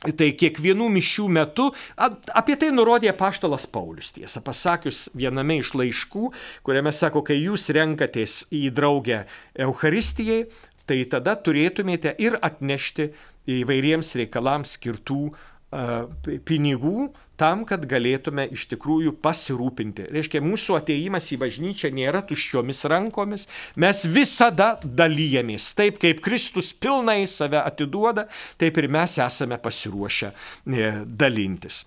[0.00, 1.66] Tai kiekvienų mišių metu,
[2.00, 6.30] apie tai nurodė paštalas Paulius, tiesą pasakius, viename iš laiškų,
[6.64, 9.26] kuriame sako, kai jūs renkatės į draugę
[9.60, 10.46] Euharistijai,
[10.88, 13.10] tai tada turėtumėte ir atnešti
[13.60, 17.10] įvairiems reikalams skirtų uh, pinigų,
[17.40, 20.08] tam, kad galėtume iš tikrųjų pasirūpinti.
[20.12, 23.46] Reiškia, mūsų ateimas į bažnyčią nėra tuščiomis rankomis,
[23.80, 25.70] mes visada dalyjamės.
[25.78, 28.26] Taip kaip Kristus pilnai save atiduoda,
[28.60, 31.84] taip ir mes esame pasiruošę e, dalintis.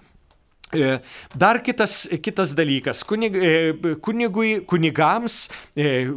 [0.74, 1.00] E,
[1.36, 3.04] dar kitas, kitas dalykas.
[3.06, 6.08] Kunig, e, kunigui, kunigams e,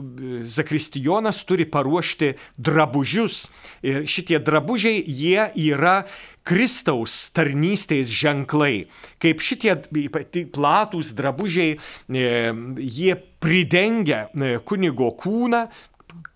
[0.44, 3.46] Zakristijonas turi paruošti drabužius.
[3.86, 5.98] Ir šitie drabužiai, jie yra
[6.46, 8.86] Kristaus tarnystės ženklai.
[9.22, 9.74] Kaip šitie
[10.54, 11.74] platūs drabužiai,
[12.06, 14.28] jie pridengia
[14.64, 15.64] kunigo kūną,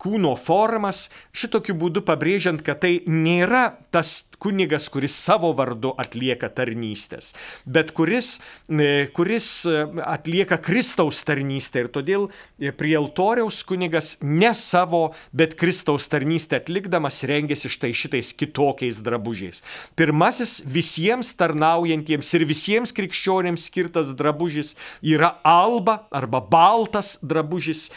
[0.01, 7.33] kūno formas, šitokiu būdu pabrėžiant, kad tai nėra tas kunigas, kuris savo vardu atlieka tarnystės,
[7.69, 8.39] bet kuris,
[8.71, 15.53] e, kuris e, atlieka Kristaus tarnystę ir todėl e, prie altoriaus kunigas ne savo, bet
[15.59, 19.61] Kristaus tarnystę atlikdamas rengiasi štai šitais kitokiais drabužiais.
[19.99, 24.73] Pirmasis visiems tarnaujantiems ir visiems krikščionėms skirtas drabužis
[25.05, 27.89] yra alba arba baltas drabužis,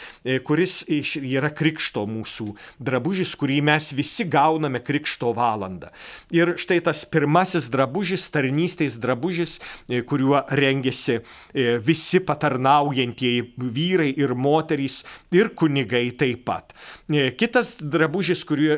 [0.45, 5.91] kuris yra krikšto mūsų drabužis, kurį mes visi gauname krikšto valandą.
[6.31, 9.59] Ir štai tas pirmasis drabužis, tarnystės drabužis,
[9.89, 15.03] e, kuriuo rengėsi e, visi patarnaujantieji vyrai ir moterys
[15.35, 16.71] ir kunigai taip pat.
[17.09, 18.77] E, kitas drabužis, kuriuo,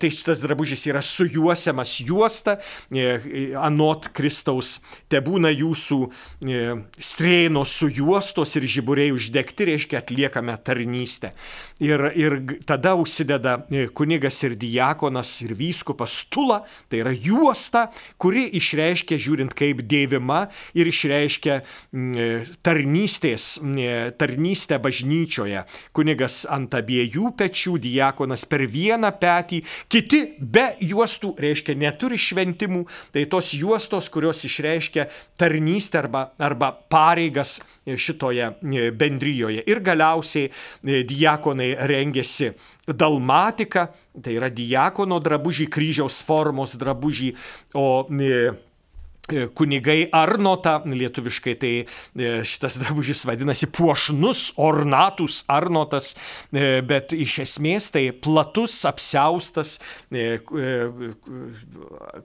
[0.00, 2.58] tai šitas drabužis yra sujuosiamas juosta,
[3.60, 4.78] anot Kristaus,
[5.08, 5.98] te būna jūsų
[6.98, 11.32] strėnos sujuostos ir žiburiai uždegti, reiškia atliekame tarnystę.
[11.82, 12.33] Ir, ir
[12.66, 13.60] tada užsideda
[13.94, 17.88] kunigas ir diakonas ir vyskupas stulą, Tai yra juosta,
[18.20, 20.44] kuri išreiškia, žiūrint kaip dėvima
[20.76, 25.64] ir išreiškia mm, tarnystės, mm, tarnystę bažnyčioje.
[25.96, 33.26] Kunigas ant abiejų pečių, diakonas per vieną petį, kiti be juostų, reiškia neturi šventimų, tai
[33.32, 35.08] tos juostos, kurios išreiškia
[35.40, 38.46] tarnystę arba, arba pareigas šitoje
[38.96, 39.64] bendryjoje.
[39.68, 40.50] Ir galiausiai
[41.08, 41.74] diakonai
[42.14, 42.54] rengėsi
[42.86, 43.92] dalmatika,
[44.22, 47.34] tai yra diakono drabužiai, kryžiaus formos drabužiai,
[47.74, 48.52] o e,
[49.32, 56.14] e, kunigai Arnota, lietuviškai tai e, šitas drabužis vadinasi puošnus, ornatus Arnotas,
[56.52, 59.80] bet iš esmės tai platus, apsiaustas,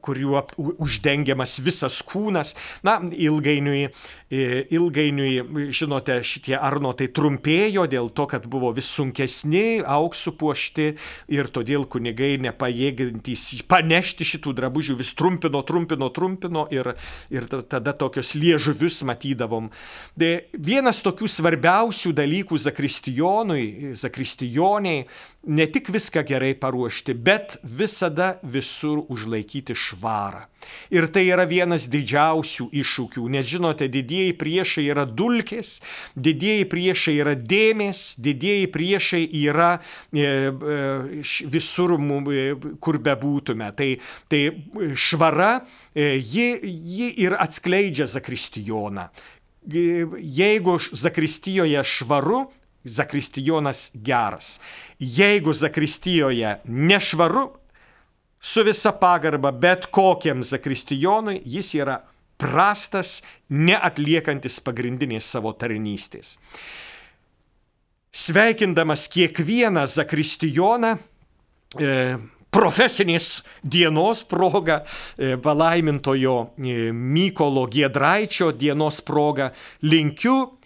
[0.01, 0.45] kuriuo
[0.77, 2.55] uždengiamas visas kūnas.
[2.83, 3.89] Na, ilgainiui
[4.29, 10.87] ilgainiui, žinote, šitie arnotai trumpėjo dėl to, kad buvo vis sunkesni, auksų puošti
[11.33, 16.91] ir todėl kunigai nepajėgintys panešti šitų drabužių vis trumpino, trumpino, trumpino ir,
[17.33, 19.71] ir, tada tokius liežuvius matydavom.
[20.19, 25.07] De, vienas tokių svarbiausių dalykų zakristijonui, zakristijoniai,
[25.49, 30.48] ne tik viską gerai paruošti, bet visada visur užlaikyti švarą.
[30.93, 35.77] Ir tai yra vienas didžiausių iššūkių, nes žinote, didieji priešai yra dulkės,
[36.15, 40.79] didieji priešai yra dėmės, didieji priešai yra e, e,
[41.53, 42.45] visur, e,
[42.81, 43.71] kur bebūtume.
[43.77, 43.89] Tai,
[44.31, 44.43] tai
[44.97, 45.51] švara,
[45.95, 49.09] ji, ji ir atskleidžia zakristijoną.
[49.69, 52.47] Jeigu zakristijoje švaru,
[52.83, 54.59] zakristijonas geras.
[54.99, 57.49] Jeigu zakristijoje nešvaru,
[58.39, 61.99] su visa pagarba bet kokiam zakristijonui jis yra
[62.39, 63.19] prastas,
[63.49, 66.37] neatliekantis pagrindinės savo tarnystės.
[68.15, 70.95] Sveikindamas kiekvieną zakristijoną,
[71.77, 72.17] e,
[72.49, 74.83] profesinės dienos proga,
[75.17, 79.51] e, palaimintojo e, Mykolo Giedraičio dienos proga,
[79.83, 80.57] linkiu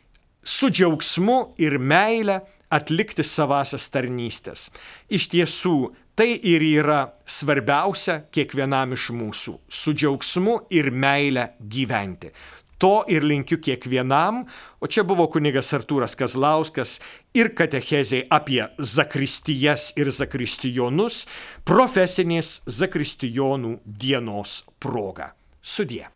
[0.44, 2.40] su džiaugsmu ir meile
[2.74, 4.70] atlikti savasias tarnystės.
[5.10, 5.78] Iš tiesų,
[6.14, 12.30] Tai ir yra svarbiausia kiekvienam iš mūsų- su džiaugsmu ir meile gyventi.
[12.78, 14.44] To ir linkiu kiekvienam,
[14.80, 17.00] o čia buvo kunigas Artūras Kazlauskas
[17.34, 21.26] ir katechezė apie zakristijas ir zakristijonus
[21.66, 25.34] profesinės zakristijonų dienos proga.
[25.62, 26.13] Sudie.